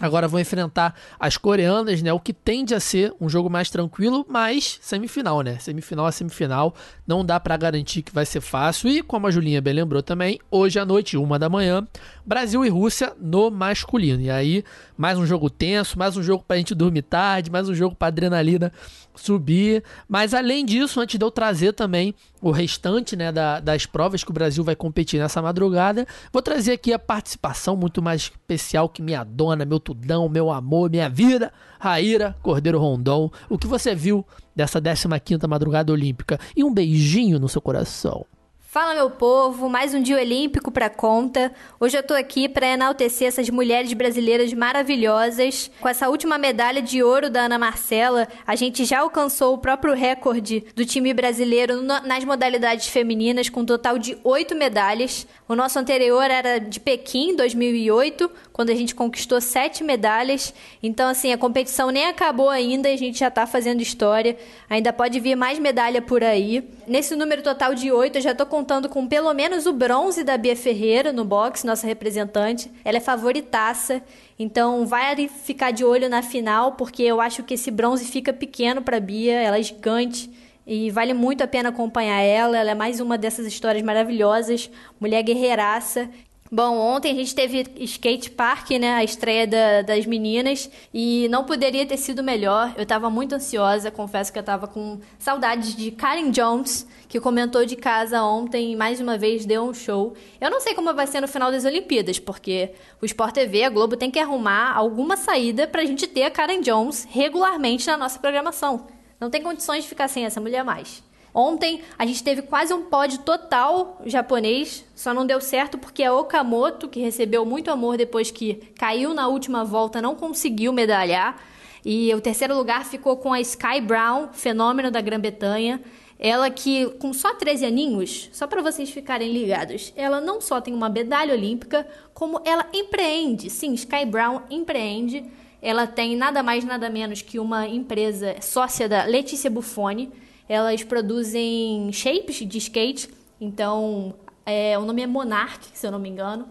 Agora 0.00 0.26
vão 0.26 0.40
enfrentar 0.40 0.94
as 1.18 1.36
coreanas, 1.36 2.00
né? 2.00 2.10
O 2.10 2.18
que 2.18 2.32
tende 2.32 2.74
a 2.74 2.80
ser 2.80 3.12
um 3.20 3.28
jogo 3.28 3.50
mais 3.50 3.68
tranquilo, 3.68 4.24
mas 4.26 4.78
semifinal, 4.80 5.42
né? 5.42 5.58
Semifinal 5.58 6.06
a 6.06 6.12
semifinal, 6.12 6.74
não 7.06 7.22
dá 7.22 7.38
para 7.38 7.54
garantir 7.58 8.00
que 8.00 8.12
vai 8.12 8.24
ser 8.24 8.40
fácil. 8.40 8.88
E 8.88 9.02
como 9.02 9.26
a 9.26 9.30
Julinha 9.30 9.60
bem 9.60 9.74
lembrou 9.74 10.02
também, 10.02 10.40
hoje 10.50 10.78
à 10.78 10.86
noite, 10.86 11.18
uma 11.18 11.38
da 11.38 11.50
manhã, 11.50 11.86
Brasil 12.24 12.64
e 12.64 12.70
Rússia 12.70 13.12
no 13.20 13.50
masculino. 13.50 14.22
E 14.22 14.30
aí, 14.30 14.64
mais 14.96 15.18
um 15.18 15.26
jogo 15.26 15.50
tenso, 15.50 15.98
mais 15.98 16.16
um 16.16 16.22
jogo 16.22 16.42
pra 16.48 16.56
gente 16.56 16.74
dormir 16.74 17.02
tarde, 17.02 17.50
mais 17.50 17.68
um 17.68 17.74
jogo 17.74 17.94
pra 17.94 18.08
adrenalina 18.08 18.72
subir. 19.14 19.84
Mas 20.08 20.32
além 20.32 20.64
disso, 20.64 20.98
antes 20.98 21.18
de 21.18 21.24
eu 21.24 21.30
trazer 21.30 21.74
também 21.74 22.14
o 22.40 22.50
restante 22.50 23.16
né, 23.16 23.30
da, 23.30 23.60
das 23.60 23.86
provas 23.86 24.24
que 24.24 24.30
o 24.30 24.34
Brasil 24.34 24.64
vai 24.64 24.74
competir 24.74 25.20
nessa 25.20 25.42
madrugada, 25.42 26.06
vou 26.32 26.42
trazer 26.42 26.72
aqui 26.72 26.92
a 26.92 26.98
participação 26.98 27.76
muito 27.76 28.00
mais 28.00 28.22
especial 28.22 28.88
que 28.88 29.02
minha 29.02 29.24
dona, 29.24 29.64
meu 29.64 29.78
tudão, 29.78 30.28
meu 30.28 30.50
amor, 30.50 30.90
minha 30.90 31.08
vida, 31.08 31.52
Raíra 31.78 32.36
Cordeiro 32.42 32.78
Rondon. 32.78 33.30
O 33.48 33.58
que 33.58 33.66
você 33.66 33.94
viu 33.94 34.26
dessa 34.54 34.80
15ª 34.80 35.46
madrugada 35.46 35.92
olímpica? 35.92 36.38
E 36.56 36.64
um 36.64 36.72
beijinho 36.72 37.38
no 37.38 37.48
seu 37.48 37.60
coração. 37.60 38.24
Fala 38.72 38.94
meu 38.94 39.10
povo, 39.10 39.68
mais 39.68 39.94
um 39.94 40.00
dia 40.00 40.16
olímpico 40.16 40.70
para 40.70 40.88
conta. 40.88 41.52
Hoje 41.80 41.98
eu 41.98 42.04
tô 42.04 42.14
aqui 42.14 42.48
para 42.48 42.68
enaltecer 42.68 43.26
essas 43.26 43.50
mulheres 43.50 43.92
brasileiras 43.94 44.52
maravilhosas. 44.52 45.68
Com 45.80 45.88
essa 45.88 46.08
última 46.08 46.38
medalha 46.38 46.80
de 46.80 47.02
ouro 47.02 47.28
da 47.28 47.46
Ana 47.46 47.58
Marcela, 47.58 48.28
a 48.46 48.54
gente 48.54 48.84
já 48.84 49.00
alcançou 49.00 49.54
o 49.54 49.58
próprio 49.58 49.92
recorde 49.92 50.64
do 50.72 50.86
time 50.86 51.12
brasileiro 51.12 51.82
nas 51.82 52.24
modalidades 52.24 52.86
femininas 52.86 53.48
com 53.48 53.62
um 53.62 53.66
total 53.66 53.98
de 53.98 54.16
oito 54.22 54.54
medalhas. 54.54 55.26
O 55.48 55.56
nosso 55.56 55.76
anterior 55.76 56.30
era 56.30 56.58
de 56.60 56.78
Pequim, 56.78 57.34
2008, 57.34 58.30
quando 58.52 58.70
a 58.70 58.74
gente 58.76 58.94
conquistou 58.94 59.40
sete 59.40 59.82
medalhas. 59.82 60.54
Então 60.80 61.08
assim, 61.08 61.32
a 61.32 61.36
competição 61.38 61.90
nem 61.90 62.06
acabou 62.06 62.48
ainda 62.48 62.88
e 62.88 62.94
a 62.94 62.96
gente 62.96 63.18
já 63.18 63.32
tá 63.32 63.48
fazendo 63.48 63.80
história. 63.80 64.36
Ainda 64.68 64.92
pode 64.92 65.18
vir 65.18 65.34
mais 65.34 65.58
medalha 65.58 66.00
por 66.00 66.22
aí. 66.22 66.62
Nesse 66.86 67.16
número 67.16 67.42
total 67.42 67.74
de 67.74 67.90
oito, 67.90 68.18
eu 68.18 68.22
já 68.22 68.32
tô 68.32 68.46
com 68.46 68.59
contando 68.60 68.90
com 68.90 69.06
pelo 69.06 69.32
menos 69.32 69.64
o 69.64 69.72
bronze 69.72 70.22
da 70.22 70.36
Bia 70.36 70.54
Ferreira 70.54 71.14
no 71.14 71.24
boxe, 71.24 71.66
nossa 71.66 71.86
representante. 71.86 72.70
Ela 72.84 72.98
é 72.98 73.00
favoritaça, 73.00 74.02
então 74.38 74.86
vai 74.86 75.28
ficar 75.28 75.70
de 75.70 75.82
olho 75.82 76.10
na 76.10 76.20
final, 76.20 76.72
porque 76.72 77.02
eu 77.02 77.22
acho 77.22 77.42
que 77.42 77.54
esse 77.54 77.70
bronze 77.70 78.04
fica 78.04 78.34
pequeno 78.34 78.82
para 78.82 79.00
Bia, 79.00 79.32
ela 79.32 79.58
é 79.58 79.62
gigante. 79.62 80.30
E 80.66 80.90
vale 80.90 81.14
muito 81.14 81.42
a 81.42 81.46
pena 81.46 81.70
acompanhar 81.70 82.20
ela. 82.20 82.56
Ela 82.56 82.72
é 82.72 82.74
mais 82.74 83.00
uma 83.00 83.16
dessas 83.16 83.46
histórias 83.46 83.82
maravilhosas. 83.82 84.70
Mulher 85.00 85.22
guerreiraça 85.22 86.08
Bom, 86.52 86.76
ontem 86.78 87.12
a 87.12 87.14
gente 87.14 87.32
teve 87.32 87.64
skate 87.76 88.28
park, 88.28 88.70
né? 88.72 88.94
A 88.94 89.04
estreia 89.04 89.46
da, 89.46 89.82
das 89.82 90.04
meninas. 90.04 90.68
E 90.92 91.28
não 91.28 91.44
poderia 91.44 91.86
ter 91.86 91.96
sido 91.96 92.24
melhor. 92.24 92.74
Eu 92.76 92.84
tava 92.84 93.08
muito 93.08 93.36
ansiosa, 93.36 93.88
confesso 93.88 94.32
que 94.32 94.38
eu 94.38 94.42
tava 94.42 94.66
com 94.66 94.98
saudades 95.16 95.76
de 95.76 95.92
Karen 95.92 96.32
Jones, 96.32 96.88
que 97.08 97.20
comentou 97.20 97.64
de 97.64 97.76
casa 97.76 98.20
ontem 98.24 98.72
e 98.72 98.76
mais 98.76 99.00
uma 99.00 99.16
vez 99.16 99.46
deu 99.46 99.62
um 99.62 99.72
show. 99.72 100.14
Eu 100.40 100.50
não 100.50 100.60
sei 100.60 100.74
como 100.74 100.92
vai 100.92 101.06
ser 101.06 101.20
no 101.20 101.28
final 101.28 101.52
das 101.52 101.64
Olimpíadas, 101.64 102.18
porque 102.18 102.72
o 103.00 103.06
Sport 103.06 103.32
TV, 103.32 103.62
a 103.62 103.70
Globo, 103.70 103.96
tem 103.96 104.10
que 104.10 104.18
arrumar 104.18 104.72
alguma 104.74 105.16
saída 105.16 105.68
pra 105.68 105.84
gente 105.84 106.08
ter 106.08 106.24
a 106.24 106.30
Karen 106.32 106.62
Jones 106.62 107.06
regularmente 107.08 107.86
na 107.86 107.96
nossa 107.96 108.18
programação. 108.18 108.88
Não 109.20 109.30
tem 109.30 109.40
condições 109.40 109.84
de 109.84 109.88
ficar 109.88 110.08
sem 110.08 110.24
essa 110.24 110.40
mulher 110.40 110.64
mais. 110.64 111.00
Ontem 111.32 111.80
a 111.98 112.04
gente 112.04 112.24
teve 112.24 112.42
quase 112.42 112.74
um 112.74 112.82
pódio 112.82 113.18
total 113.18 114.00
japonês, 114.04 114.84
só 114.94 115.14
não 115.14 115.24
deu 115.24 115.40
certo 115.40 115.78
porque 115.78 116.02
a 116.02 116.12
Okamoto, 116.12 116.88
que 116.88 117.00
recebeu 117.00 117.44
muito 117.44 117.70
amor 117.70 117.96
depois 117.96 118.30
que 118.30 118.54
caiu 118.78 119.14
na 119.14 119.28
última 119.28 119.64
volta, 119.64 120.02
não 120.02 120.14
conseguiu 120.14 120.72
medalhar. 120.72 121.40
E 121.84 122.12
o 122.14 122.20
terceiro 122.20 122.54
lugar 122.54 122.84
ficou 122.84 123.16
com 123.16 123.32
a 123.32 123.40
Sky 123.40 123.80
Brown, 123.80 124.28
fenômeno 124.32 124.90
da 124.90 125.00
Grã-Bretanha. 125.00 125.80
Ela 126.18 126.50
que, 126.50 126.86
com 126.98 127.14
só 127.14 127.34
13 127.34 127.64
aninhos, 127.64 128.28
só 128.30 128.46
para 128.46 128.60
vocês 128.60 128.90
ficarem 128.90 129.32
ligados, 129.32 129.90
ela 129.96 130.20
não 130.20 130.38
só 130.38 130.60
tem 130.60 130.74
uma 130.74 130.90
medalha 130.90 131.32
olímpica, 131.32 131.88
como 132.12 132.42
ela 132.44 132.66
empreende. 132.74 133.48
Sim, 133.48 133.72
Sky 133.72 134.04
Brown 134.04 134.42
empreende. 134.50 135.24
Ela 135.62 135.86
tem 135.86 136.16
nada 136.16 136.42
mais, 136.42 136.62
nada 136.62 136.90
menos 136.90 137.22
que 137.22 137.38
uma 137.38 137.66
empresa 137.66 138.36
sócia 138.42 138.86
da 138.86 139.04
Letícia 139.04 139.48
Buffoni. 139.48 140.12
Elas 140.50 140.82
produzem 140.82 141.92
shapes 141.92 142.38
de 142.38 142.58
skate, 142.58 143.08
então 143.40 144.12
é, 144.44 144.76
o 144.76 144.82
nome 144.82 145.00
é 145.00 145.06
Monarch, 145.06 145.68
se 145.72 145.86
eu 145.86 145.92
não 145.92 145.98
me 146.00 146.08
engano. 146.08 146.48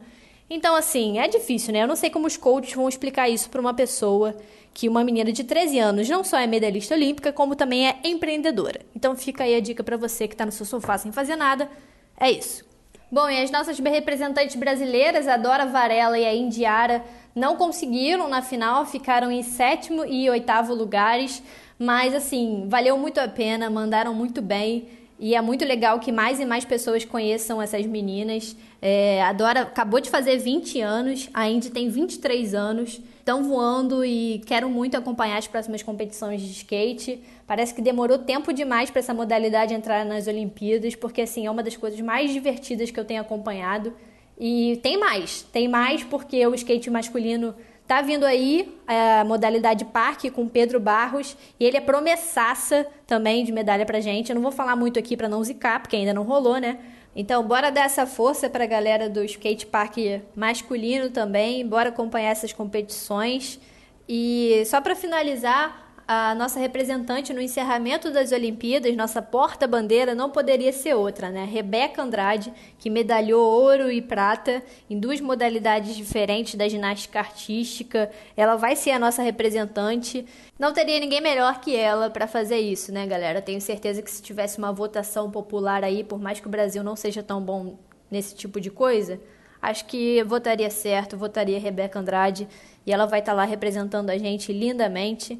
Então, 0.50 0.74
assim, 0.74 1.20
é 1.20 1.28
difícil, 1.28 1.74
né? 1.74 1.84
Eu 1.84 1.88
não 1.88 1.98
sei 1.98 2.10
como 2.10 2.26
os 2.26 2.38
coaches 2.38 2.74
vão 2.74 2.88
explicar 2.88 3.28
isso 3.28 3.50
para 3.50 3.60
uma 3.60 3.74
pessoa 3.74 4.38
que 4.74 4.88
uma 4.88 5.04
menina 5.04 5.34
de 5.34 5.44
13 5.44 5.80
anos 5.80 6.08
não 6.08 6.24
só 6.24 6.38
é 6.40 6.48
medalhista 6.48 6.96
olímpica, 6.96 7.34
como 7.34 7.58
também 7.58 7.90
é 7.90 7.98
empreendedora. 8.06 8.80
Então 8.96 9.18
fica 9.18 9.44
aí 9.44 9.54
a 9.54 9.60
dica 9.60 9.84
para 9.84 9.98
você 9.98 10.30
que 10.30 10.34
está 10.34 10.46
no 10.46 10.52
seu 10.54 10.66
sofá 10.66 10.98
sem 10.98 11.12
fazer 11.12 11.36
nada. 11.36 11.70
É 12.18 12.32
isso. 12.32 12.64
Bom, 13.12 13.30
e 13.30 13.44
as 13.44 13.52
nossas 13.52 13.78
representantes 13.80 14.56
brasileiras, 14.56 15.28
a 15.28 15.36
Dora 15.36 15.66
Varela 15.66 16.18
e 16.18 16.26
a 16.26 16.34
Indiara, 16.34 17.04
não 17.40 17.56
conseguiram 17.56 18.28
na 18.28 18.42
final, 18.42 18.86
ficaram 18.86 19.32
em 19.32 19.42
sétimo 19.42 20.06
e 20.06 20.30
oitavo 20.30 20.74
lugares, 20.74 21.42
mas 21.80 22.14
assim, 22.14 22.66
valeu 22.68 22.98
muito 22.98 23.20
a 23.20 23.28
pena, 23.28 23.70
mandaram 23.70 24.14
muito 24.14 24.42
bem. 24.42 24.88
E 25.22 25.36
é 25.36 25.42
muito 25.42 25.66
legal 25.66 26.00
que 26.00 26.12
mais 26.12 26.40
e 26.40 26.46
mais 26.46 26.64
pessoas 26.64 27.04
conheçam 27.04 27.62
essas 27.62 27.86
meninas. 27.86 28.56
É, 28.82 29.22
a 29.22 29.34
Dora 29.34 29.62
acabou 29.62 30.00
de 30.00 30.10
fazer 30.10 30.38
20 30.38 30.80
anos, 30.80 31.30
a 31.34 31.50
Indy 31.50 31.70
tem 31.70 31.90
23 31.90 32.54
anos 32.54 33.02
estão 33.30 33.44
voando 33.44 34.04
e 34.04 34.42
quero 34.48 34.68
muito 34.68 34.98
acompanhar 34.98 35.38
as 35.38 35.48
próximas 35.48 35.84
competições 35.84 36.42
de 36.42 36.52
skate. 36.52 37.22
Parece 37.46 37.76
que 37.76 37.82
demorou 37.82 38.18
tempo 38.18 38.52
demais 38.52 38.90
para 38.90 39.00
essa 39.00 39.14
modalidade 39.14 39.72
entrar 39.72 40.04
nas 40.04 40.26
Olimpíadas, 40.26 40.96
porque 40.96 41.22
assim 41.22 41.46
é 41.46 41.52
uma 41.52 41.62
das 41.62 41.78
coisas 41.78 42.00
mais 42.02 42.32
divertidas 42.32 42.90
que 42.90 43.00
eu 43.00 43.06
tenho 43.06 43.22
acompanhado. 43.22 43.94
E 44.40 44.80
tem 44.82 44.98
mais, 44.98 45.42
tem 45.42 45.68
mais 45.68 46.04
porque 46.04 46.46
o 46.48 46.56
skate 46.56 46.90
masculino 46.90 47.54
tá 47.86 48.02
vindo 48.02 48.24
aí 48.24 48.80
a 48.88 49.24
modalidade 49.26 49.84
parque 49.84 50.30
com 50.30 50.48
Pedro 50.48 50.80
Barros 50.80 51.36
e 51.60 51.66
ele 51.66 51.76
é 51.76 51.82
promessaça 51.82 52.86
também 53.08 53.44
de 53.44 53.52
medalha 53.52 53.86
pra 53.86 54.00
gente. 54.00 54.30
Eu 54.30 54.36
não 54.36 54.44
vou 54.44 54.52
falar 54.52 54.76
muito 54.76 54.98
aqui 55.00 55.18
para 55.18 55.28
não 55.28 55.44
zicar, 55.44 55.82
porque 55.82 55.96
ainda 55.96 56.14
não 56.14 56.24
rolou, 56.24 56.58
né? 56.58 56.78
Então, 57.16 57.44
bora 57.44 57.72
dar 57.72 57.86
essa 57.86 58.06
força 58.06 58.50
para 58.50 58.64
a 58.64 58.68
galera 58.68 59.10
do 59.10 59.24
skate 59.24 59.66
park 59.66 59.98
masculino 60.36 61.10
também, 61.10 61.68
bora 61.68 61.90
acompanhar 61.90 62.30
essas 62.30 62.54
competições. 62.54 63.60
E 64.08 64.64
só 64.68 64.80
para 64.80 64.96
finalizar, 64.96 65.89
a 66.12 66.34
nossa 66.34 66.60
representante 66.60 67.32
no 67.32 67.40
encerramento 67.40 68.10
das 68.10 68.32
Olimpíadas, 68.32 68.96
nossa 68.96 69.22
porta-bandeira, 69.22 70.16
não 70.16 70.32
poderia 70.32 70.74
ser 70.74 70.96
outra, 70.96 71.30
né? 71.30 71.46
Rebeca 71.46 72.02
Andrade, 72.02 72.52
que 72.80 72.90
medalhou 72.90 73.48
ouro 73.48 73.92
e 73.92 74.02
prata 74.02 74.64
em 74.90 75.00
duas 75.00 75.22
modalidades 75.22 75.96
diferentes 75.96 76.56
da 76.56 76.68
ginástica 76.68 77.20
artística. 77.20 78.10
Ela 78.36 78.56
vai 78.56 78.76
ser 78.76 78.90
a 78.90 78.98
nossa 78.98 79.22
representante. 79.22 80.26
Não 80.58 80.74
teria 80.74 81.00
ninguém 81.00 81.22
melhor 81.22 81.62
que 81.62 81.76
ela 81.76 82.10
para 82.10 82.26
fazer 82.26 82.58
isso, 82.58 82.92
né, 82.92 83.06
galera? 83.06 83.40
Tenho 83.40 83.62
certeza 83.62 84.02
que 84.02 84.10
se 84.10 84.24
tivesse 84.24 84.58
uma 84.58 84.74
votação 84.74 85.30
popular 85.30 85.84
aí, 85.84 86.04
por 86.04 86.20
mais 86.20 86.40
que 86.40 86.48
o 86.48 86.50
Brasil 86.50 86.84
não 86.84 86.96
seja 86.96 87.22
tão 87.22 87.40
bom 87.40 87.78
nesse 88.10 88.34
tipo 88.34 88.60
de 88.60 88.72
coisa, 88.72 89.22
acho 89.62 89.86
que 89.86 90.24
votaria 90.24 90.72
certo, 90.72 91.16
votaria 91.16 91.60
Rebeca 91.60 92.00
Andrade 92.00 92.48
e 92.84 92.92
ela 92.92 93.06
vai 93.06 93.20
estar 93.20 93.34
tá 93.34 93.36
lá 93.36 93.46
representando 93.46 94.10
a 94.10 94.18
gente 94.18 94.52
lindamente. 94.52 95.40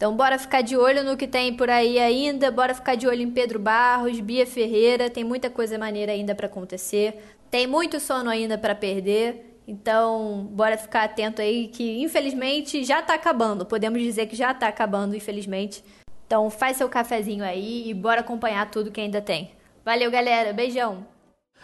Então, 0.00 0.16
bora 0.16 0.38
ficar 0.38 0.62
de 0.62 0.78
olho 0.78 1.04
no 1.04 1.14
que 1.14 1.26
tem 1.26 1.54
por 1.54 1.68
aí 1.68 1.98
ainda, 1.98 2.50
bora 2.50 2.74
ficar 2.74 2.94
de 2.94 3.06
olho 3.06 3.20
em 3.20 3.30
Pedro 3.30 3.58
Barros, 3.58 4.18
Bia 4.18 4.46
Ferreira, 4.46 5.10
tem 5.10 5.22
muita 5.22 5.50
coisa 5.50 5.76
maneira 5.76 6.10
ainda 6.10 6.34
para 6.34 6.46
acontecer. 6.46 7.22
Tem 7.50 7.66
muito 7.66 8.00
sono 8.00 8.30
ainda 8.30 8.56
para 8.56 8.74
perder. 8.74 9.60
Então, 9.68 10.48
bora 10.52 10.78
ficar 10.78 11.04
atento 11.04 11.42
aí 11.42 11.68
que 11.68 12.00
infelizmente 12.00 12.82
já 12.82 13.02
tá 13.02 13.12
acabando. 13.12 13.66
Podemos 13.66 14.00
dizer 14.00 14.24
que 14.24 14.34
já 14.34 14.54
tá 14.54 14.68
acabando, 14.68 15.14
infelizmente. 15.14 15.84
Então, 16.26 16.48
faz 16.48 16.78
seu 16.78 16.88
cafezinho 16.88 17.44
aí 17.44 17.90
e 17.90 17.92
bora 17.92 18.22
acompanhar 18.22 18.70
tudo 18.70 18.90
que 18.90 19.02
ainda 19.02 19.20
tem. 19.20 19.50
Valeu, 19.84 20.10
galera. 20.10 20.54
Beijão. 20.54 21.06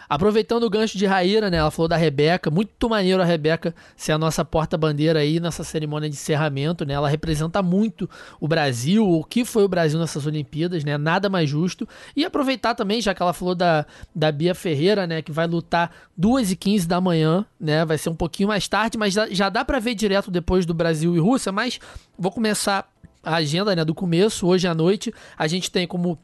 Aproveitando 0.09 0.63
o 0.63 0.69
gancho 0.69 0.97
de 0.97 1.05
Raíra, 1.05 1.49
né? 1.49 1.57
Ela 1.57 1.71
falou 1.71 1.87
da 1.87 1.97
Rebeca. 1.97 2.49
Muito 2.49 2.89
maneiro 2.89 3.21
a 3.21 3.25
Rebeca 3.25 3.75
ser 3.95 4.13
a 4.13 4.17
nossa 4.17 4.45
porta-bandeira 4.45 5.19
aí 5.19 5.39
nessa 5.39 5.63
cerimônia 5.63 6.09
de 6.09 6.15
encerramento, 6.15 6.85
né? 6.85 6.93
Ela 6.93 7.09
representa 7.09 7.61
muito 7.61 8.09
o 8.39 8.47
Brasil, 8.47 9.07
o 9.07 9.23
que 9.23 9.43
foi 9.43 9.63
o 9.63 9.67
Brasil 9.67 9.99
nessas 9.99 10.25
Olimpíadas, 10.25 10.83
né? 10.83 10.97
Nada 10.97 11.29
mais 11.29 11.49
justo. 11.49 11.87
E 12.15 12.23
aproveitar 12.23 12.73
também, 12.73 13.01
já 13.01 13.13
que 13.13 13.21
ela 13.21 13.33
falou 13.33 13.53
da, 13.53 13.85
da 14.15 14.31
Bia 14.31 14.55
Ferreira, 14.55 15.05
né? 15.05 15.21
Que 15.21 15.31
vai 15.31 15.47
lutar 15.47 15.91
2h15 16.19 16.87
da 16.87 17.01
manhã, 17.01 17.45
né? 17.59 17.83
Vai 17.83 17.97
ser 17.97 18.09
um 18.09 18.15
pouquinho 18.15 18.47
mais 18.47 18.67
tarde, 18.67 18.97
mas 18.97 19.13
já, 19.13 19.49
dá 19.49 19.65
para 19.65 19.79
ver 19.79 19.95
direto 19.95 20.31
depois 20.31 20.65
do 20.65 20.73
Brasil 20.73 21.15
e 21.15 21.19
Rússia. 21.19 21.51
Mas 21.51 21.79
vou 22.17 22.31
começar 22.31 22.89
a 23.21 23.35
agenda, 23.35 23.75
né? 23.75 23.83
Do 23.83 23.93
começo, 23.93 24.47
hoje 24.47 24.67
à 24.67 24.73
noite. 24.73 25.13
A 25.37 25.47
gente 25.47 25.69
tem 25.69 25.85
como 25.85 26.17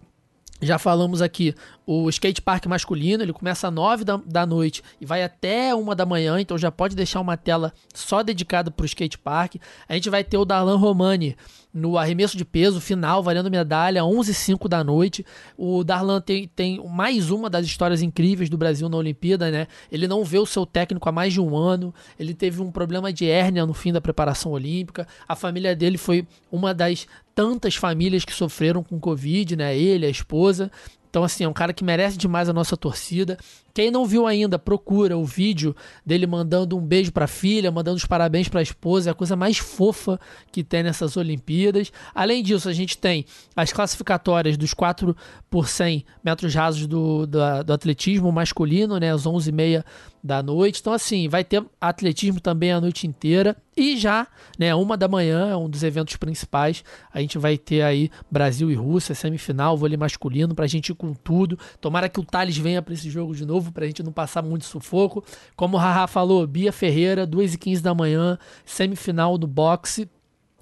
já 0.63 0.80
falamos 0.80 1.22
aqui 1.22 1.53
o 1.85 2.09
skate 2.09 2.41
park 2.41 2.65
masculino, 2.65 3.23
ele 3.23 3.33
começa 3.33 3.67
às 3.67 3.73
9 3.73 4.03
da, 4.03 4.17
da 4.25 4.45
noite 4.45 4.81
e 5.01 5.05
vai 5.05 5.23
até 5.23 5.75
uma 5.75 5.95
da 5.95 6.05
manhã, 6.05 6.39
então 6.39 6.57
já 6.57 6.71
pode 6.71 6.95
deixar 6.95 7.19
uma 7.19 7.35
tela 7.35 7.73
só 7.93 8.23
dedicada 8.23 8.71
para 8.71 8.83
o 8.83 8.85
skate 8.85 9.17
park. 9.17 9.55
A 9.87 9.93
gente 9.93 10.09
vai 10.09 10.23
ter 10.23 10.37
o 10.37 10.45
Darlan 10.45 10.77
Romani 10.77 11.35
no 11.73 11.97
arremesso 11.97 12.37
de 12.37 12.45
peso 12.45 12.79
final, 12.79 13.23
valendo 13.23 13.49
medalha, 13.49 14.05
11 14.05 14.31
h 14.31 14.39
05 14.39 14.69
da 14.69 14.83
noite. 14.83 15.25
O 15.57 15.83
Darlan 15.83 16.21
tem, 16.21 16.47
tem 16.47 16.81
mais 16.87 17.31
uma 17.31 17.49
das 17.49 17.65
histórias 17.65 18.01
incríveis 18.01 18.49
do 18.49 18.57
Brasil 18.57 18.87
na 18.87 18.97
Olimpíada, 18.97 19.49
né? 19.49 19.67
Ele 19.91 20.07
não 20.07 20.23
vê 20.23 20.37
o 20.37 20.45
seu 20.45 20.65
técnico 20.65 21.09
há 21.09 21.11
mais 21.11 21.33
de 21.33 21.41
um 21.41 21.57
ano, 21.57 21.93
ele 22.19 22.33
teve 22.33 22.61
um 22.61 22.71
problema 22.71 23.11
de 23.11 23.25
hérnia 23.25 23.65
no 23.65 23.73
fim 23.73 23.91
da 23.91 23.99
preparação 23.99 24.51
olímpica. 24.51 25.07
A 25.27 25.35
família 25.35 25.75
dele 25.75 25.97
foi 25.97 26.27
uma 26.51 26.73
das 26.73 27.07
tantas 27.33 27.75
famílias 27.75 28.23
que 28.23 28.33
sofreram 28.33 28.83
com 28.83 28.99
Covid, 28.99 29.55
né? 29.55 29.75
Ele, 29.75 30.05
a 30.05 30.09
esposa. 30.09 30.71
Então, 31.13 31.24
assim, 31.24 31.43
é 31.43 31.48
um 31.48 31.53
cara 31.53 31.72
que 31.74 31.84
merece 31.84 32.17
demais 32.17 32.50
a 32.50 32.53
nossa 32.53 32.75
torcida. 32.75 33.38
Quem 33.74 33.89
não 33.89 34.06
viu 34.06 34.27
ainda, 34.27 34.60
procura 34.60 35.18
o 35.18 35.25
vídeo 35.25 35.75
dele 36.06 36.27
mandando 36.27 36.77
um 36.77 36.82
beijo 36.82 37.12
para 37.12 37.25
a 37.25 37.27
filha, 37.27 37.72
mandando 37.72 37.98
os 37.98 38.06
parabéns 38.06 38.48
para 38.48 38.60
a 38.60 38.63
esposa, 38.63 39.10
é 39.10 39.12
a 39.12 39.15
coisa 39.15 39.36
mais 39.36 39.58
fofa 39.58 40.20
que 40.51 40.63
tem 40.63 40.84
nessas 40.84 41.18
Olimpíadas. 41.18 41.92
Além 42.13 42.44
disso, 42.44 42.70
a 42.70 42.74
gente 42.74 42.96
tem 42.98 43.25
as 43.56 43.74
classificatórias 43.74 44.58
dos 44.58 44.75
4 44.75 45.18
por 45.50 45.68
100 45.68 46.06
metros 46.24 46.53
rasos 46.53 46.86
do, 46.86 47.25
do, 47.25 47.39
do 47.65 47.74
atletismo 47.74 48.32
masculino, 48.32 49.00
né, 49.00 49.12
às 49.12 49.24
11h30 49.24 49.84
da 50.24 50.42
noite. 50.42 50.80
Então, 50.80 50.94
assim, 50.94 51.27
vai 51.27 51.44
ter 51.44 51.63
atletismo 51.82 52.39
também 52.39 52.72
a 52.72 52.80
noite 52.80 53.06
inteira. 53.06 53.58
E 53.75 53.98
já, 53.98 54.27
né, 54.58 54.74
uma 54.74 54.96
da 54.96 55.08
manhã, 55.08 55.50
é 55.50 55.58
um 55.58 55.70
dos 55.70 55.84
eventos 55.84 56.15
principais. 56.15 56.84
A 57.12 57.20
gente 57.20 57.38
vai 57.38 57.58
ter 57.58 57.82
aí 57.82 58.10
Brasil 58.32 58.72
e 58.72 58.75
Rússia, 58.75 59.13
semifinal, 59.13 59.75
vôlei 59.75 59.98
masculino, 59.98 60.56
pra 60.56 60.68
gente 60.68 60.89
ir 60.89 60.96
com 60.96 61.13
tudo. 61.13 61.60
Tomara 61.82 62.08
que 62.08 62.20
o 62.20 62.24
Thales 62.24 62.56
venha 62.56 62.82
para 62.82 62.94
esse 62.94 63.10
jogo 63.10 63.36
de 63.36 63.46
novo 63.46 63.62
novo 63.63 63.72
pra 63.72 63.86
gente 63.86 64.03
não 64.03 64.12
passar 64.12 64.41
muito 64.41 64.65
sufoco. 64.65 65.24
Como 65.55 65.77
o 65.77 65.79
Haha 65.79 66.05
falou, 66.08 66.46
Bia 66.46 66.74
Ferreira, 66.74 67.25
2h15 67.25 67.82
da 67.82 67.96
manhã, 67.96 68.38
semifinal 68.65 69.38
do 69.38 69.48
boxe. 69.48 70.10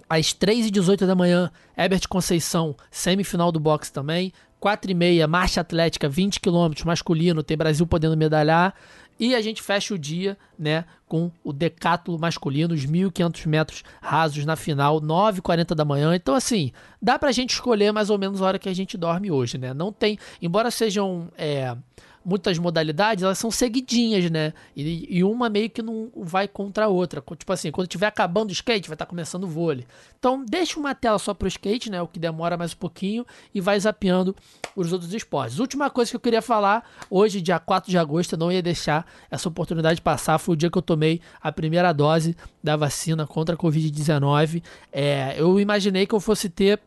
Às 0.08 0.28
3h18 0.28 1.06
da 1.06 1.16
manhã, 1.16 1.50
Herbert 1.76 2.08
Conceição, 2.08 2.76
semifinal 2.92 3.52
do 3.52 3.60
boxe 3.60 3.92
também. 3.92 4.32
4h30, 4.62 5.26
marcha 5.28 5.62
atlética, 5.62 6.08
20 6.08 6.40
km 6.40 6.70
masculino, 6.86 7.42
tem 7.42 7.58
Brasil 7.58 7.88
podendo 7.88 8.16
medalhar. 8.16 8.76
E 9.20 9.36
a 9.36 9.42
gente 9.42 9.62
fecha 9.62 9.94
o 9.94 10.00
dia, 10.00 10.38
né, 10.58 10.84
com 11.08 11.32
o 11.44 11.54
decátulo 11.54 12.18
masculino, 12.20 12.74
os 12.74 12.86
1.500 12.86 13.46
metros 13.46 13.84
rasos 14.02 14.46
na 14.46 14.56
final, 14.56 15.00
9h40 15.00 15.76
da 15.76 15.86
manhã. 15.86 16.16
Então, 16.16 16.36
assim, 16.36 16.72
dá 17.02 17.18
pra 17.20 17.32
gente 17.32 17.52
escolher 17.52 17.92
mais 17.92 18.10
ou 18.10 18.18
menos 18.18 18.42
a 18.42 18.46
hora 18.46 18.60
que 18.60 18.68
a 18.68 18.74
gente 18.74 18.98
dorme 18.98 19.32
hoje, 19.32 19.58
né? 19.58 19.74
Não 19.74 19.94
tem, 19.94 20.18
embora 20.42 20.72
sejam 20.72 21.30
é, 21.38 21.76
muitas 22.24 22.58
modalidades, 22.58 23.24
elas 23.24 23.38
são 23.38 23.50
seguidinhas, 23.50 24.30
né? 24.30 24.54
E, 24.76 25.18
e, 25.18 25.24
uma 25.24 25.50
meio 25.50 25.70
que 25.70 25.82
não 25.82 26.12
vai 26.16 26.48
contra 26.48 26.86
a 26.86 26.88
outra. 26.88 27.24
Tipo 27.36 27.54
assim, 27.54 27.72
quando 27.72 27.88
estiver 27.88 28.08
acabando 28.08 28.50
o 28.50 28.54
skate, 28.54 28.88
vai 28.88 28.96
estar 28.96 29.06
tá 29.06 29.10
começando 29.10 29.44
o 29.44 29.48
vôlei. 29.48 29.86
Então, 30.20 30.46
deixa 30.46 30.80
uma 30.80 30.94
tela 30.94 31.18
só 31.18 31.34
pro 31.34 31.48
skate, 31.48 31.90
né? 31.90 32.02
O 32.02 32.08
que 32.08 32.20
demora 32.20 32.58
mais 32.58 32.74
um 32.74 32.78
pouquinho 32.78 33.26
e 33.54 33.60
vai 33.60 33.80
zapeando 33.80 34.36
os 34.76 34.94
outros 34.94 35.14
esportes. 35.14 35.60
Última 35.60 35.90
coisa 35.90 36.12
que 36.12 36.16
eu 36.16 36.22
queria 36.22 36.42
falar, 36.42 36.88
hoje, 37.10 37.42
dia 37.42 37.60
4 37.60 37.90
de 37.90 37.98
agosto, 37.98 38.34
eu 38.34 38.40
não 38.40 38.52
ia 38.52 38.62
deixar 38.62 39.06
essa 39.30 39.50
oportunidade 39.50 40.02
passar. 40.02 40.38
Foi 40.38 40.54
o 40.54 40.58
dia 40.58 40.70
que 40.70 40.78
eu 40.78 40.82
tomei 40.82 41.22
a 41.42 41.52
primeira 41.52 41.92
dose 41.92 42.36
da 42.64 42.76
vacina 42.76 43.26
contra 43.26 43.56
a 43.56 43.58
Covid-19. 43.58 44.64
É, 44.92 45.36
eu 45.38 45.60
imaginei 45.60 46.06
que 46.06 46.14
eu 46.14 46.20
fosse 46.20 46.50
ter 46.50 46.80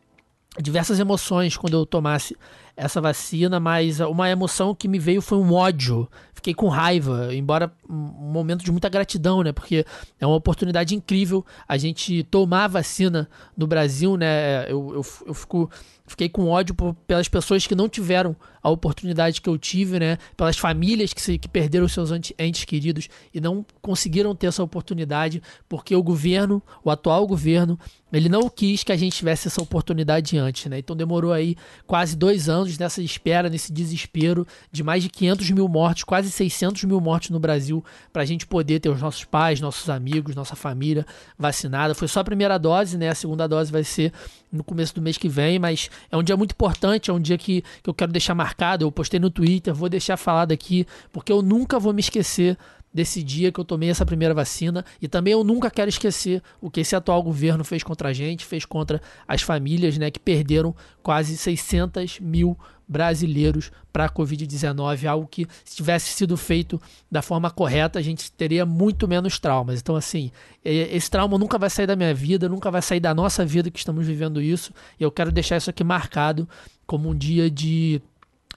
diversas 0.60 1.00
emoções 1.00 1.56
quando 1.56 1.74
eu 1.74 1.84
tomasse 1.84 2.36
essa 2.76 3.00
vacina, 3.00 3.60
mas 3.60 4.00
uma 4.00 4.28
emoção 4.28 4.74
que 4.74 4.88
me 4.88 4.98
veio 4.98 5.22
foi 5.22 5.38
um 5.38 5.52
ódio. 5.52 6.08
Fiquei 6.32 6.52
com 6.52 6.68
raiva, 6.68 7.34
embora 7.34 7.72
um 7.88 7.94
momento 7.94 8.64
de 8.64 8.70
muita 8.70 8.88
gratidão, 8.88 9.42
né? 9.42 9.52
Porque 9.52 9.86
é 10.20 10.26
uma 10.26 10.36
oportunidade 10.36 10.94
incrível 10.94 11.44
a 11.66 11.76
gente 11.76 12.22
tomar 12.24 12.64
a 12.64 12.68
vacina 12.68 13.28
no 13.56 13.66
Brasil, 13.66 14.16
né? 14.16 14.64
Eu, 14.70 14.94
eu, 14.94 15.06
eu 15.26 15.34
fico 15.34 15.70
Fiquei 16.06 16.28
com 16.28 16.48
ódio 16.48 16.74
por, 16.74 16.94
pelas 17.06 17.28
pessoas 17.28 17.66
que 17.66 17.74
não 17.74 17.88
tiveram 17.88 18.36
a 18.62 18.68
oportunidade 18.68 19.40
que 19.40 19.48
eu 19.48 19.56
tive, 19.56 19.98
né? 19.98 20.18
Pelas 20.36 20.56
famílias 20.56 21.12
que, 21.14 21.20
se, 21.20 21.38
que 21.38 21.48
perderam 21.48 21.88
seus 21.88 22.10
entes 22.38 22.64
queridos 22.64 23.08
e 23.32 23.40
não 23.40 23.64
conseguiram 23.80 24.34
ter 24.34 24.48
essa 24.48 24.62
oportunidade, 24.62 25.42
porque 25.68 25.96
o 25.96 26.02
governo, 26.02 26.62
o 26.82 26.90
atual 26.90 27.26
governo, 27.26 27.78
ele 28.12 28.28
não 28.28 28.48
quis 28.48 28.84
que 28.84 28.92
a 28.92 28.96
gente 28.96 29.16
tivesse 29.16 29.48
essa 29.48 29.62
oportunidade 29.62 30.38
antes, 30.38 30.66
né? 30.66 30.78
Então 30.78 30.94
demorou 30.94 31.32
aí 31.32 31.56
quase 31.86 32.16
dois 32.16 32.48
anos 32.48 32.78
nessa 32.78 33.02
espera, 33.02 33.50
nesse 33.50 33.72
desespero 33.72 34.46
de 34.70 34.82
mais 34.82 35.02
de 35.02 35.08
500 35.08 35.50
mil 35.50 35.68
mortes, 35.68 36.04
quase 36.04 36.30
600 36.30 36.84
mil 36.84 37.00
mortes 37.00 37.30
no 37.30 37.40
Brasil, 37.40 37.84
para 38.12 38.22
a 38.22 38.26
gente 38.26 38.46
poder 38.46 38.78
ter 38.78 38.88
os 38.88 39.00
nossos 39.00 39.24
pais, 39.24 39.60
nossos 39.60 39.90
amigos, 39.90 40.36
nossa 40.36 40.54
família 40.54 41.04
vacinada. 41.38 41.94
Foi 41.94 42.08
só 42.08 42.20
a 42.20 42.24
primeira 42.24 42.56
dose, 42.56 42.96
né? 42.96 43.08
A 43.08 43.14
segunda 43.14 43.48
dose 43.48 43.72
vai 43.72 43.84
ser 43.84 44.12
no 44.50 44.62
começo 44.62 44.94
do 44.94 45.02
mês 45.02 45.18
que 45.18 45.28
vem, 45.28 45.58
mas 45.58 45.90
é 46.10 46.16
um 46.16 46.22
dia 46.22 46.36
muito 46.36 46.52
importante, 46.52 47.10
é 47.10 47.12
um 47.12 47.20
dia 47.20 47.38
que, 47.38 47.62
que 47.82 47.90
eu 47.90 47.94
quero 47.94 48.12
deixar 48.12 48.34
marcado. 48.34 48.84
Eu 48.84 48.92
postei 48.92 49.20
no 49.20 49.30
Twitter, 49.30 49.74
vou 49.74 49.88
deixar 49.88 50.16
falado 50.16 50.52
aqui, 50.52 50.86
porque 51.12 51.32
eu 51.32 51.42
nunca 51.42 51.78
vou 51.78 51.92
me 51.92 52.00
esquecer 52.00 52.56
desse 52.94 53.24
dia 53.24 53.50
que 53.50 53.58
eu 53.58 53.64
tomei 53.64 53.90
essa 53.90 54.06
primeira 54.06 54.32
vacina 54.32 54.84
e 55.02 55.08
também 55.08 55.32
eu 55.32 55.42
nunca 55.42 55.68
quero 55.68 55.88
esquecer 55.88 56.40
o 56.60 56.70
que 56.70 56.80
esse 56.80 56.94
atual 56.94 57.20
governo 57.24 57.64
fez 57.64 57.82
contra 57.82 58.10
a 58.10 58.12
gente, 58.12 58.44
fez 58.44 58.64
contra 58.64 59.02
as 59.26 59.42
famílias, 59.42 59.98
né, 59.98 60.12
que 60.12 60.20
perderam 60.20 60.72
quase 61.02 61.36
600 61.36 62.20
mil 62.20 62.56
brasileiros 62.86 63.70
para 63.92 64.06
a 64.06 64.10
Covid-19, 64.10 65.06
algo 65.06 65.26
que 65.26 65.46
se 65.64 65.76
tivesse 65.76 66.10
sido 66.10 66.36
feito 66.36 66.80
da 67.10 67.22
forma 67.22 67.50
correta, 67.50 67.98
a 67.98 68.02
gente 68.02 68.30
teria 68.32 68.66
muito 68.66 69.06
menos 69.08 69.38
traumas. 69.38 69.80
Então, 69.80 69.96
assim, 69.96 70.30
esse 70.64 71.10
trauma 71.10 71.38
nunca 71.38 71.58
vai 71.58 71.70
sair 71.70 71.86
da 71.86 71.96
minha 71.96 72.14
vida, 72.14 72.48
nunca 72.48 72.70
vai 72.70 72.82
sair 72.82 73.00
da 73.00 73.14
nossa 73.14 73.44
vida 73.44 73.70
que 73.70 73.78
estamos 73.78 74.06
vivendo 74.06 74.40
isso, 74.40 74.72
e 74.98 75.02
eu 75.02 75.10
quero 75.10 75.32
deixar 75.32 75.56
isso 75.56 75.70
aqui 75.70 75.84
marcado 75.84 76.48
como 76.86 77.08
um 77.08 77.14
dia 77.14 77.50
de 77.50 78.00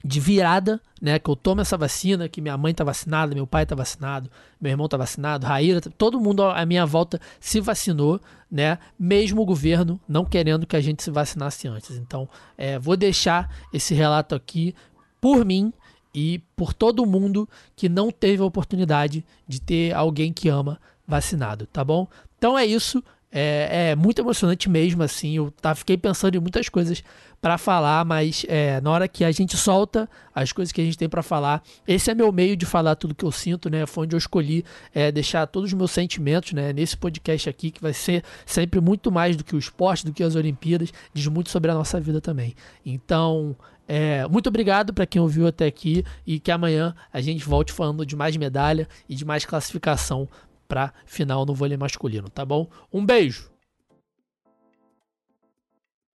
de 0.04 0.20
virada, 0.20 0.82
né? 1.02 1.20
Que 1.20 1.30
eu 1.30 1.36
tomo 1.36 1.62
essa 1.62 1.78
vacina, 1.78 2.30
que 2.30 2.42
minha 2.42 2.58
mãe 2.58 2.74
tá 2.74 2.84
vacinada, 2.84 3.34
meu 3.34 3.48
pai 3.48 3.66
tá 3.66 3.76
vacinado, 3.76 4.30
meu 4.60 4.72
irmão 4.72 4.88
tá 4.88 4.98
vacinado, 4.98 5.46
Raíra, 5.46 5.82
todo 5.82 6.20
mundo 6.20 6.44
à 6.44 6.66
minha 6.66 6.86
volta 6.86 7.20
se 7.40 7.60
vacinou, 7.60 8.20
né? 8.52 8.78
Mesmo 9.00 9.42
o 9.42 9.46
governo 9.46 10.00
não 10.08 10.26
querendo 10.26 10.66
que 10.66 10.76
a 10.76 10.82
gente 10.82 11.04
se 11.04 11.12
vacinasse 11.12 11.68
antes. 11.68 11.98
Então, 11.98 12.28
é, 12.58 12.78
vou 12.80 12.96
deixar 12.96 13.54
esse 13.74 13.94
relato 13.94 14.36
aqui 14.36 14.74
por 15.20 15.44
mim 15.44 15.74
e 16.14 16.40
por 16.56 16.74
todo 16.74 17.06
mundo 17.06 17.48
que 17.76 17.90
não 17.90 18.12
teve 18.12 18.42
a 18.42 18.46
oportunidade 18.46 19.26
de 19.48 19.62
ter 19.62 19.94
alguém 19.94 20.32
que 20.34 20.50
ama 20.50 20.80
vacinado, 21.08 21.66
tá 21.68 21.84
bom? 21.84 22.08
Então 22.38 22.58
é 22.58 22.66
isso. 22.66 23.04
É, 23.32 23.90
é, 23.92 23.96
muito 23.96 24.20
emocionante 24.20 24.70
mesmo, 24.70 25.04
assim. 25.04 25.36
Eu 25.36 25.52
tá, 25.52 25.76
fiquei 25.76 25.98
pensando 25.98 26.36
em 26.36 26.40
muitas 26.40 26.70
coisas 26.70 27.04
para 27.42 27.58
falar, 27.58 28.04
mas 28.06 28.46
é, 28.48 28.82
na 28.82 28.90
hora 28.90 29.08
que 29.08 29.24
a 29.24 29.32
gente 29.32 29.56
solta 29.56 30.10
as 30.34 30.52
coisas 30.52 30.72
que 30.72 30.82
a 30.82 30.84
gente 30.84 30.98
tem 30.98 31.10
para 31.10 31.22
falar, 31.22 31.62
esse 31.88 32.10
é 32.10 32.16
meu 32.16 32.32
meio 32.32 32.56
de 32.56 32.66
falar 32.66 32.96
tudo 32.96 33.14
que 33.14 33.26
eu 33.26 33.32
sinto, 33.32 33.70
né? 33.70 33.86
Foi 33.86 34.06
onde 34.06 34.16
eu 34.16 34.18
escolhi 34.18 34.64
é, 34.94 35.12
deixar 35.12 35.46
todos 35.46 35.70
os 35.70 35.74
meus 35.74 35.92
sentimentos, 35.92 36.54
né? 36.54 36.72
Nesse 36.74 36.96
podcast 36.96 37.50
aqui, 37.50 37.70
que 37.70 37.82
vai 37.82 37.94
ser 37.94 38.24
sempre 38.46 38.80
muito 38.80 39.12
mais 39.12 39.36
do 39.36 39.44
que 39.44 39.56
o 39.56 39.60
esporte, 39.60 40.06
do 40.06 40.14
que 40.14 40.24
as 40.24 40.36
Olimpíadas, 40.36 40.92
diz 41.14 41.28
muito 41.28 41.50
sobre 41.50 41.70
a 41.70 41.74
nossa 41.74 42.00
vida 42.00 42.22
também. 42.22 42.56
Então, 42.86 43.56
é, 43.88 44.28
muito 44.28 44.48
obrigado 44.48 44.94
para 44.94 45.06
quem 45.06 45.22
ouviu 45.22 45.48
até 45.48 45.66
aqui 45.66 46.04
e 46.26 46.40
que 46.40 46.52
amanhã 46.52 46.94
a 47.12 47.22
gente 47.22 47.46
volte 47.46 47.72
falando 47.72 48.06
de 48.06 48.16
mais 48.16 48.36
medalha 48.36 48.88
e 49.08 49.16
de 49.16 49.24
mais 49.24 49.46
classificação 49.46 50.28
para 50.68 50.94
final 51.06 51.46
no 51.46 51.54
vôlei 51.54 51.78
masculino, 51.78 52.30
tá 52.30 52.46
bom? 52.46 52.70
Um 52.92 53.06
beijo! 53.06 53.57